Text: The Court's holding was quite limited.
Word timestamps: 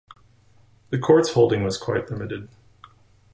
The 0.89 0.97
Court's 0.97 1.33
holding 1.33 1.63
was 1.63 1.77
quite 1.77 2.09
limited. 2.09 2.49